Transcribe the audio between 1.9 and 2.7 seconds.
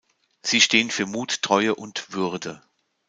Würde.